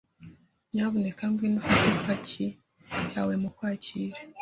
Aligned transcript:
Nyamuneka 0.71 1.23
ngwino 1.31 1.57
ufate 1.61 1.91
paki 2.07 2.45
yawe 3.13 3.33
mukwakira. 3.41 4.15